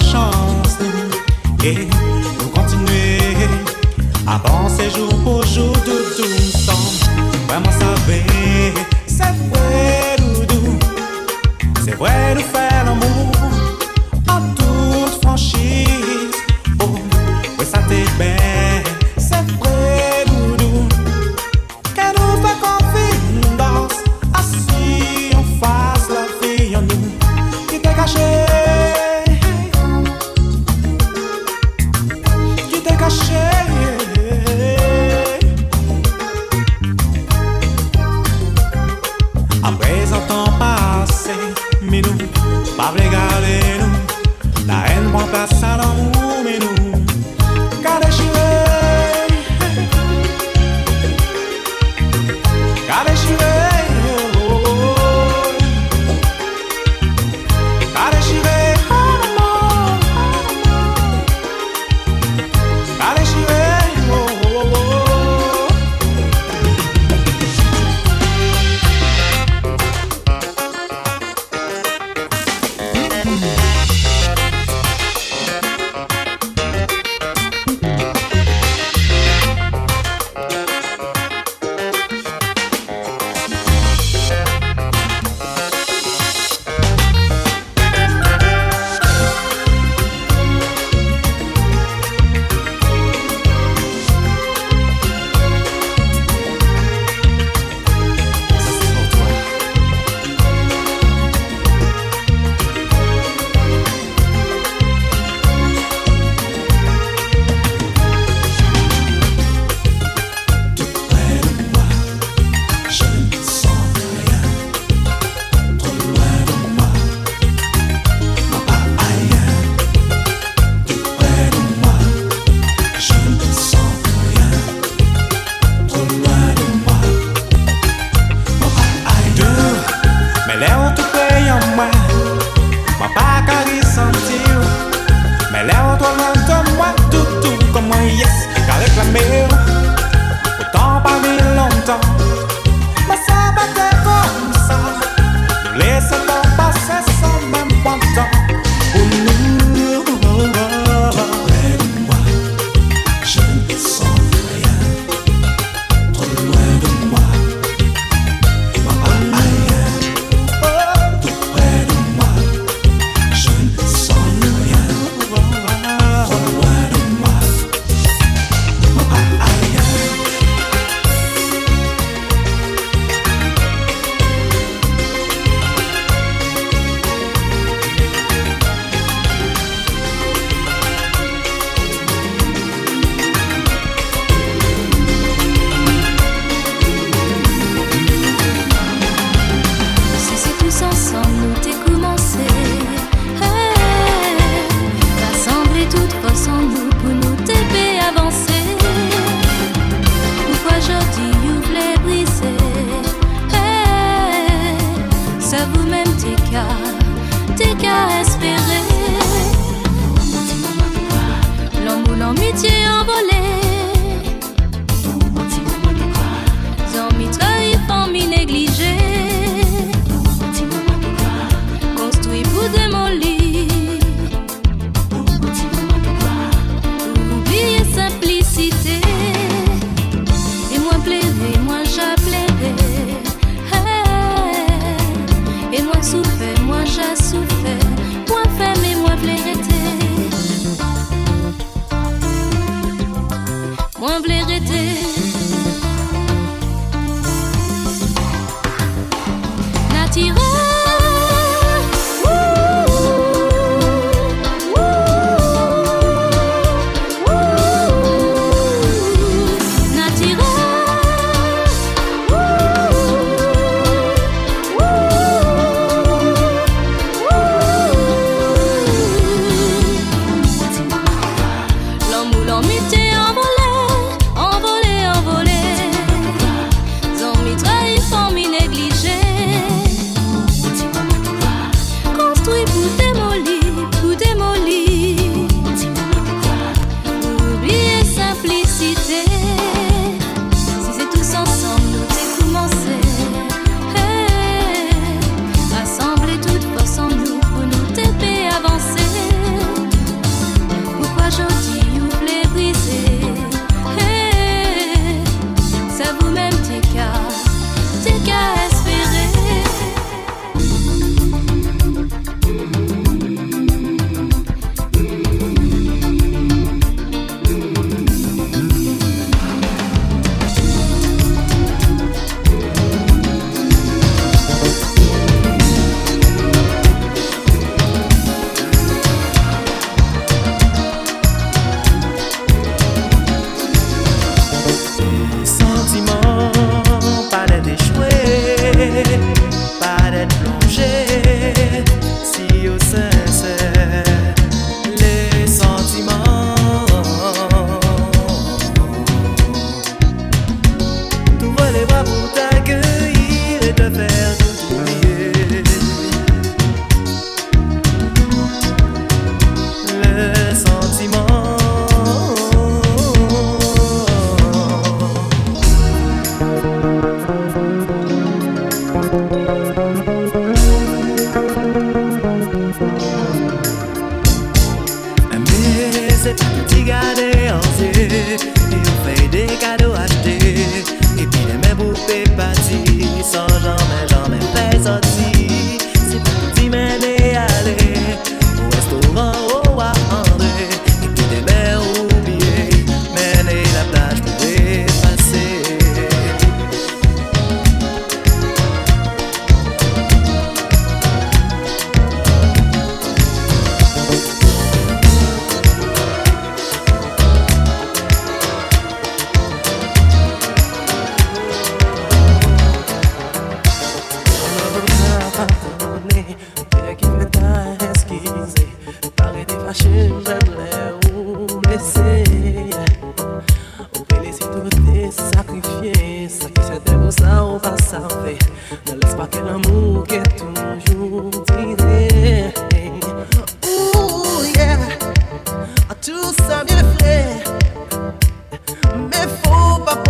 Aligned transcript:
chance, 0.00 0.78
et 1.64 1.88
nous 2.40 2.48
continuer. 2.48 3.18
Avancer 4.26 4.88
jour 4.90 5.08
pour 5.24 5.42
jour, 5.44 5.72
tout 5.84 6.22
ensemble. 6.22 6.98
Vraiment 7.48 7.72
savoir, 7.72 7.96
c'est 9.06 9.34
vrai, 9.50 10.16
doudou. 10.18 10.78
C'est 11.84 11.96
vrai, 11.96 12.34
nous 12.34 12.40
faire 12.40 12.84
l'amour 12.84 13.32
en 14.28 14.40
toute 14.54 15.22
franchise. 15.22 16.36
Oh, 16.80 16.94
ouais, 17.58 17.64
ça 17.64 17.78
t'est 17.88 18.06
bien, 18.18 18.71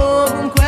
um 0.03 0.62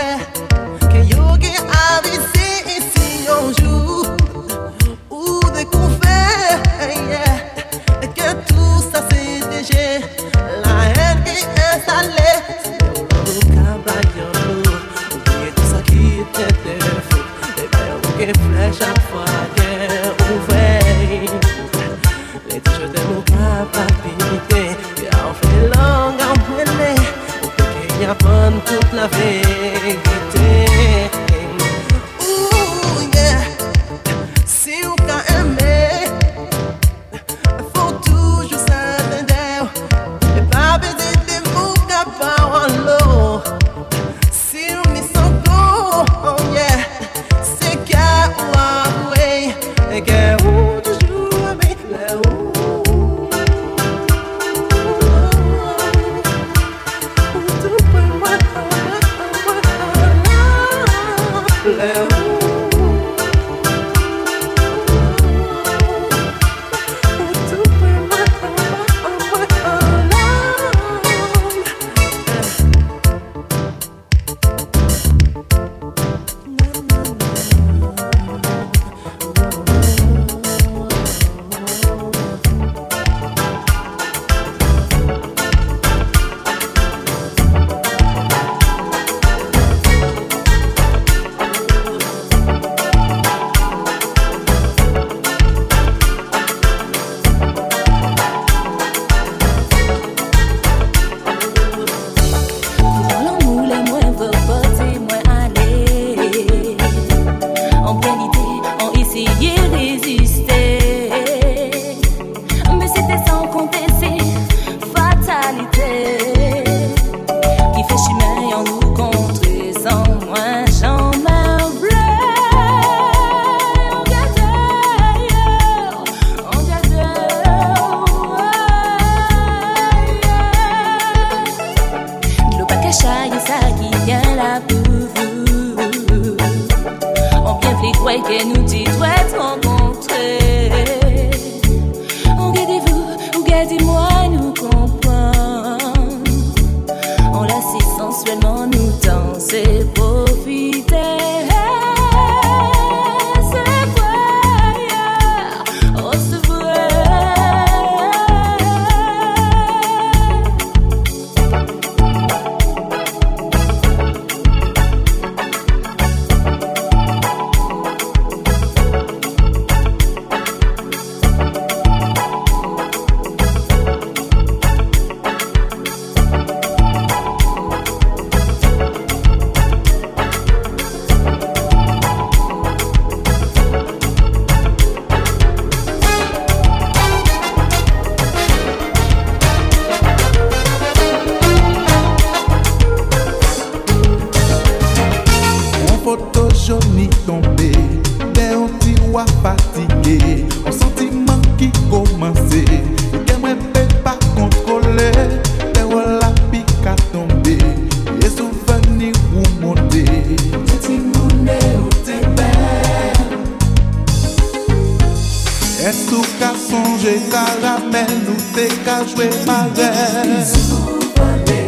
Estou 215.84 216.24
ka 216.38 216.54
sonje 216.56 217.12
ta 217.30 217.44
la 217.60 217.74
men 217.92 218.08
nou 218.24 218.40
te 218.54 218.64
ka 218.86 219.02
jwe 219.04 219.26
madel 219.44 220.30
Sou 220.48 220.96
vane, 221.18 221.58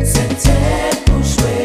se 0.00 0.24
te 0.40 0.56
pou 1.04 1.20
jwe 1.34 1.58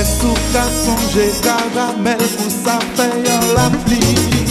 Estou 0.00 0.34
ka 0.50 0.66
sonje 0.80 1.28
ta 1.46 1.54
la 1.76 1.92
men 2.02 2.18
pou 2.18 2.50
sa 2.56 2.80
fe 2.98 3.06
yon 3.22 3.46
la 3.54 3.68
pli 3.84 4.49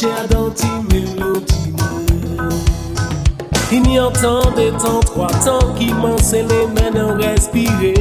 Jè 0.00 0.08
dan 0.30 0.48
ti 0.56 0.68
melodi 0.88 1.72
mwen 1.76 2.52
Ti 3.68 3.80
ni 3.80 3.98
an 3.98 4.12
tan 4.12 4.54
de 4.56 4.70
tan, 4.82 5.00
twa 5.08 5.26
tan 5.44 5.74
ki 5.76 5.88
man 6.02 6.16
Se 6.28 6.40
le 6.42 6.60
men 6.76 6.96
an 6.96 7.20
respire 7.20 7.92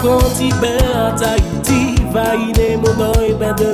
Kon 0.00 0.24
ti 0.38 0.48
ben 0.62 0.80
an 1.02 1.12
ta 1.20 1.34
iti 1.36 1.82
Va 2.14 2.24
ben 3.40 3.54
de 3.60 3.70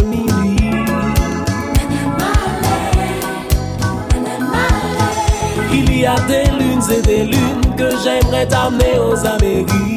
Il 5.72 5.96
y 5.96 6.06
a 6.06 6.16
des 6.26 6.50
lunes 6.58 6.90
et 6.90 7.02
des 7.02 7.24
lunes 7.24 7.76
Que 7.76 7.88
j'aimerais 8.02 8.48
t'amener 8.48 8.98
aux 8.98 9.26
Amériques. 9.26 9.91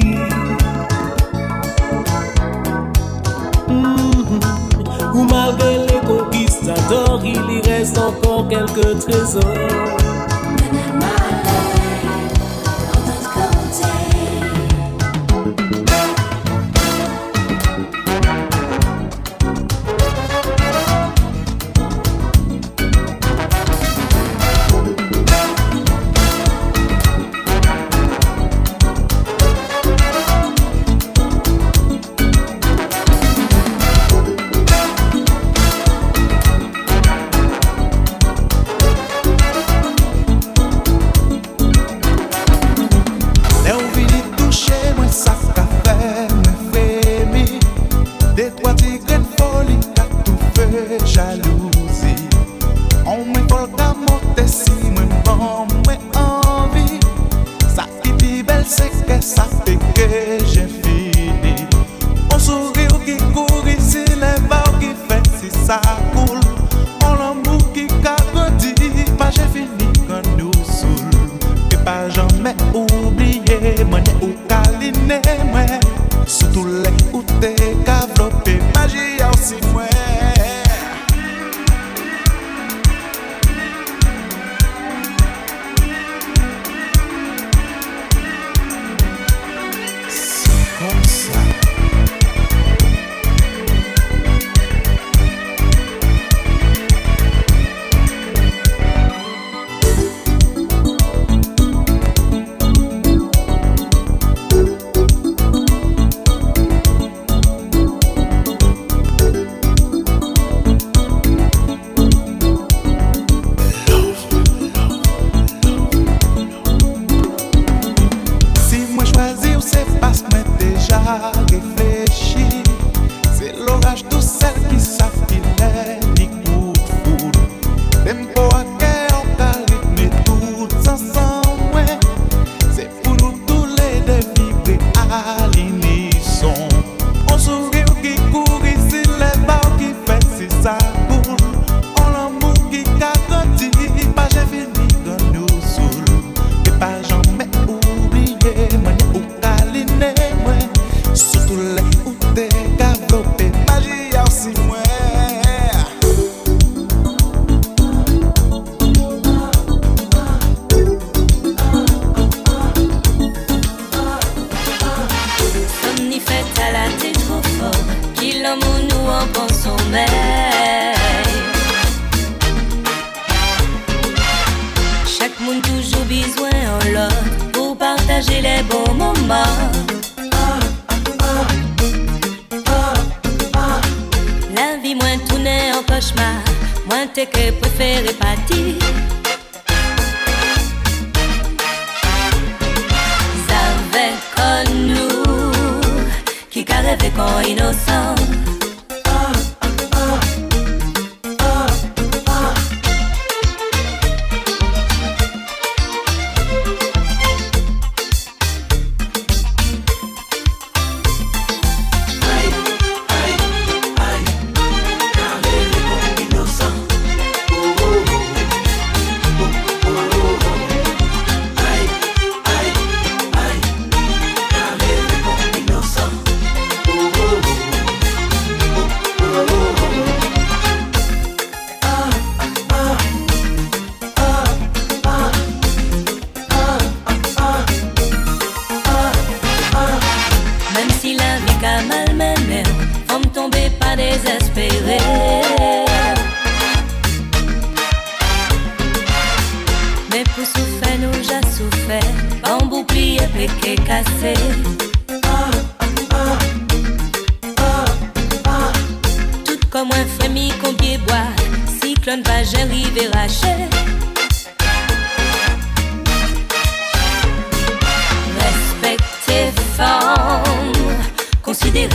malgré 5.35 5.79
les 5.79 6.01
conquistadors, 6.07 7.21
il 7.23 7.57
y 7.57 7.61
reste 7.69 7.97
encore 7.97 8.47
quelques 8.47 8.99
trésors. 8.99 10.04
Se 48.85 48.99
gren 49.07 49.23
foli 49.37 49.77
tak 49.95 50.11
tou 50.25 50.37
fe 50.53 50.97
jalouzi 51.09 52.13
An 53.09 53.23
mwen 53.31 53.47
fol 53.49 53.65
ka 53.73 53.87
mote 53.97 54.45
si 54.45 54.75
mwen 54.93 55.09
pan 55.25 55.71
mwen 55.87 56.03
anvi 56.21 56.99
Sa 57.73 57.87
ki 58.03 58.13
pi 58.19 58.43
bel 58.45 58.61
se 58.75 58.91
ke 59.07 59.17
sa 59.25 59.47
fe 59.63 59.73
ke 59.97 60.09
jen 60.51 60.69
fini. 60.83 61.55
An 62.29 62.37
souri 62.45 62.85
ou 62.91 63.01
ki 63.07 63.17
kouri 63.33 63.73
si 63.81 64.05
le 64.21 64.35
va 64.51 64.61
ou 64.69 64.77
ki 64.83 64.93
fe 65.07 65.17
si 65.39 65.49
sa 65.65 65.79
koul 66.13 66.37
An 67.07 67.17
l'amou 67.23 67.57
ki 67.73 67.87
ka 68.05 68.13
godi 68.35 69.09
pa 69.17 69.31
jen 69.33 69.49
fini 69.55 69.89
kon 70.05 70.29
nou 70.37 70.69
soul 70.69 71.41
Ke 71.73 71.81
pa 71.87 72.03
jan 72.13 72.29
men 72.45 72.67
ou 72.75 72.94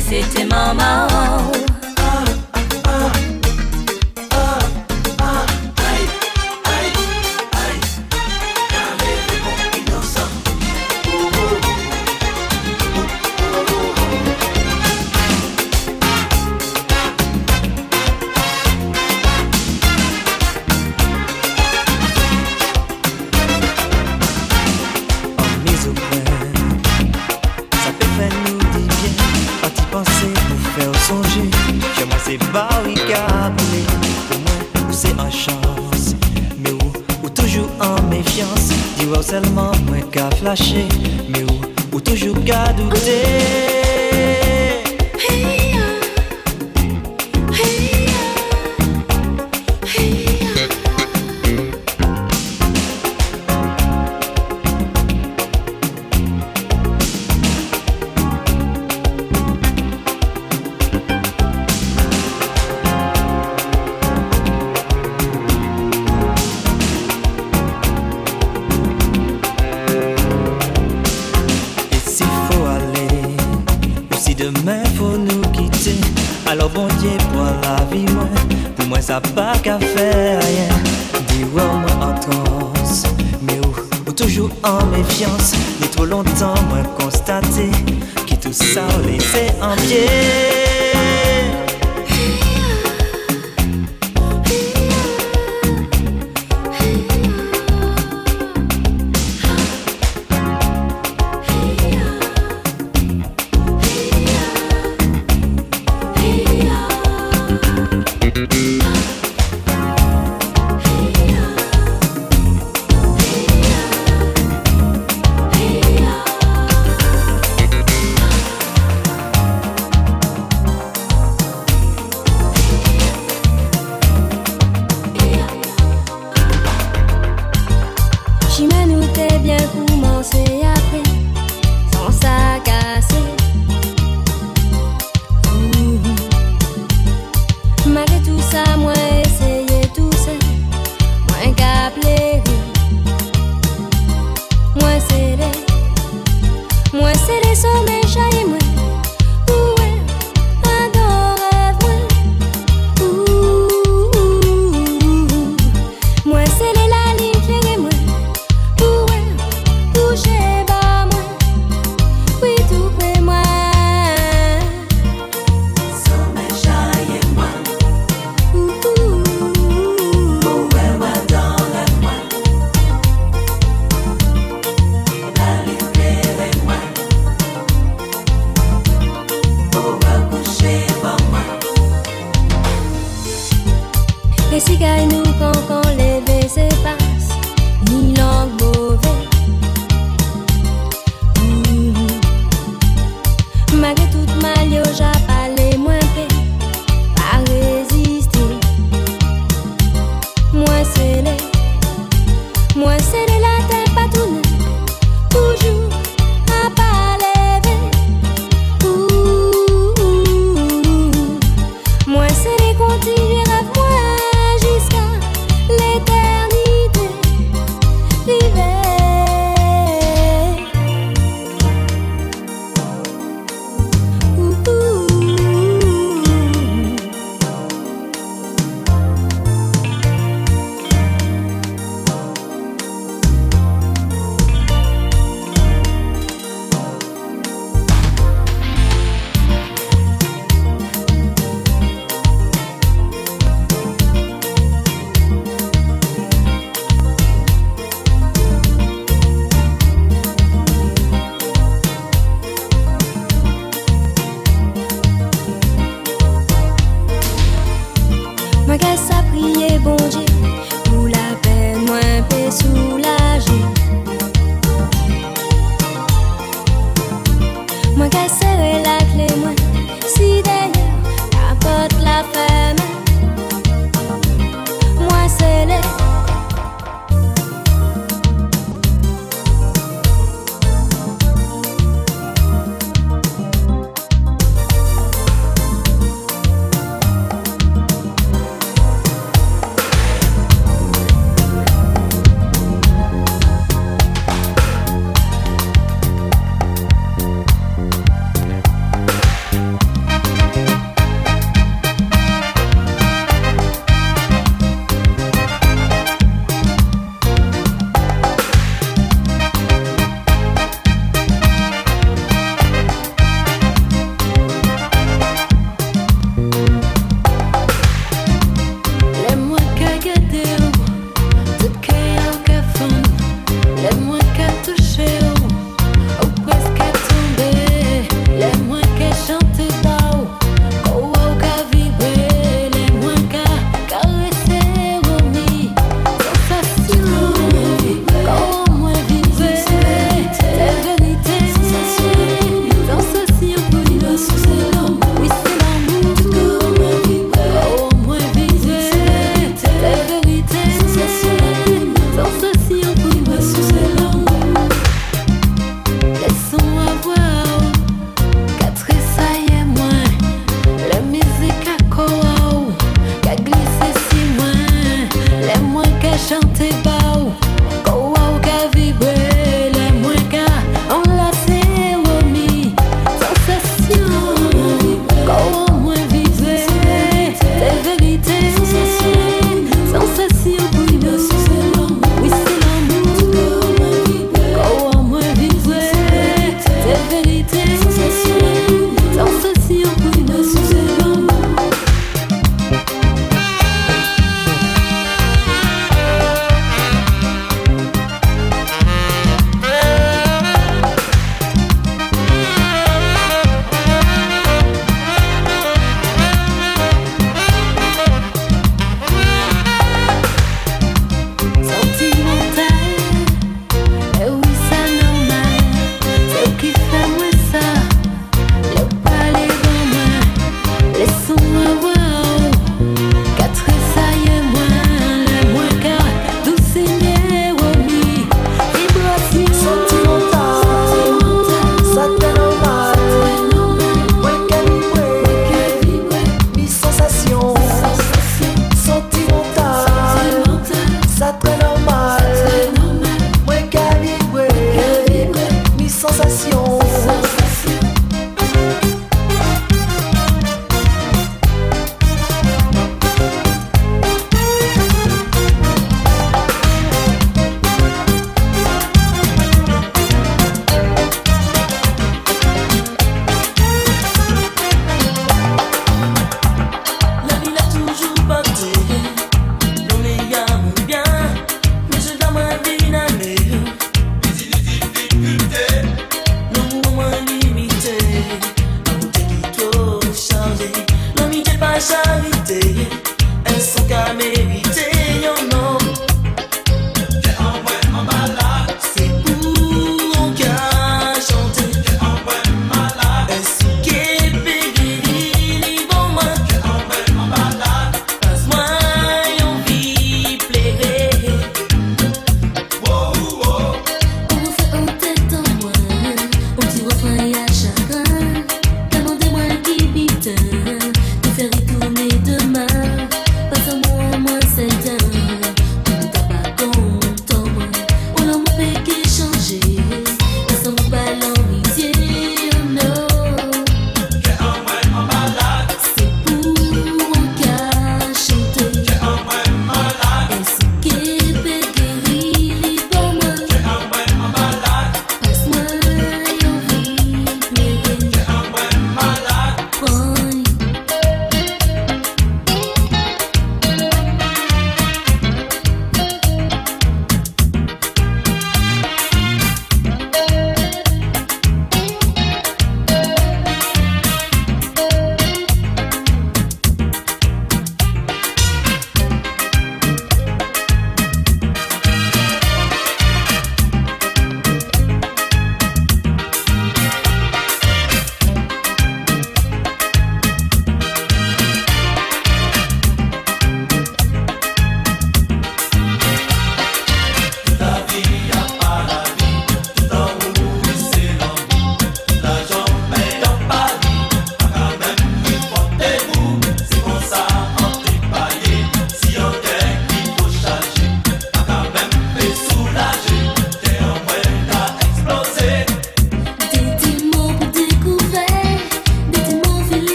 c'était 0.00 0.44
maman. 0.44 1.65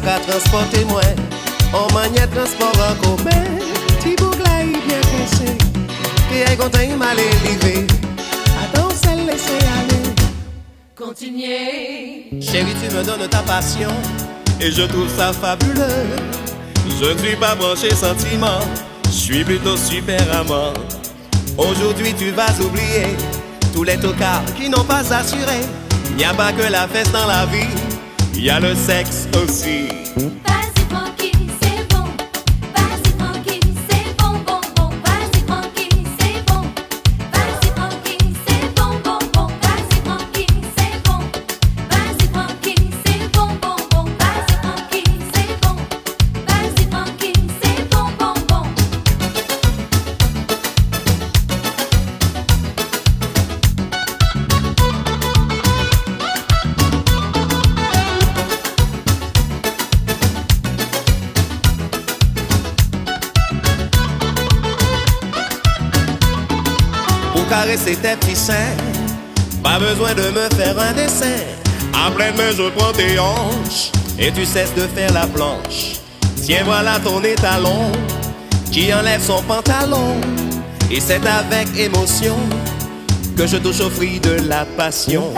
Ou 0.00 0.04
ka 0.06 0.16
transporte 0.24 0.80
mwen 0.88 1.18
Ou 1.76 2.26
transport 2.32 2.78
an 2.80 2.96
komen 3.02 3.58
Ti 4.00 4.14
bouk 4.16 4.38
la 4.40 4.62
yi 4.64 4.78
byen 4.86 5.02
konsè 5.10 5.52
Ki 6.30 6.40
ay 6.46 6.56
konten 6.56 6.88
yi 6.88 6.96
male 6.96 7.26
live 7.44 7.84
Atan 8.62 8.88
se 8.96 9.12
lese 9.26 9.58
ale 9.76 9.98
Kontinye 10.96 12.40
Chéri 12.40 12.72
tu 12.80 12.96
me 12.96 13.04
donnes 13.04 13.28
ta 13.28 13.42
passion. 13.42 13.90
Et 14.60 14.70
je 14.70 14.82
trouve 14.82 15.08
ça 15.16 15.32
fabuleux. 15.32 16.08
Je 16.98 17.12
ne 17.12 17.18
suis 17.18 17.36
pas 17.36 17.54
branché 17.54 17.90
sentiment. 17.94 18.60
Je 19.04 19.10
suis 19.10 19.44
plutôt 19.44 19.76
super 19.76 20.20
amant. 20.34 20.72
Aujourd'hui 21.58 22.14
tu 22.18 22.30
vas 22.30 22.52
oublier 22.60 23.16
Tous 23.74 23.84
les 23.84 23.98
tocards 23.98 24.44
qui 24.56 24.70
n'ont 24.70 24.84
pas 24.84 25.12
assuré. 25.12 25.60
Il 26.10 26.16
n'y 26.16 26.24
a 26.24 26.32
pas 26.32 26.52
que 26.52 26.62
la 26.62 26.88
fête 26.88 27.12
dans 27.12 27.26
la 27.26 27.44
vie 27.46 27.79
il 28.34 28.44
y 28.44 28.50
a 28.50 28.60
le 28.60 28.74
sexe 28.74 29.28
aussi. 29.42 30.49
c'était. 67.94 68.76
Pas 69.62 69.78
besoin 69.78 70.14
de 70.14 70.22
me 70.30 70.48
faire 70.56 70.78
un 70.78 70.92
dessin. 70.92 71.26
À 71.94 72.10
pleine 72.10 72.36
main, 72.36 72.50
je 72.56 72.68
prends 72.70 72.92
tes 72.92 73.18
hanches 73.18 73.90
et 74.18 74.32
tu 74.32 74.44
cesses 74.44 74.74
de 74.74 74.86
faire 74.94 75.12
la 75.12 75.26
planche. 75.26 76.00
Tiens, 76.42 76.62
voilà 76.64 76.98
ton 77.00 77.22
étalon 77.22 77.90
qui 78.70 78.92
enlève 78.94 79.22
son 79.22 79.42
pantalon. 79.42 80.16
Et 80.90 81.00
c'est 81.00 81.20
avec 81.26 81.68
émotion 81.78 82.36
que 83.36 83.46
je 83.46 83.56
touche 83.56 83.80
au 83.80 83.90
fruit 83.90 84.20
de 84.20 84.48
la 84.48 84.64
passion. 84.76 85.32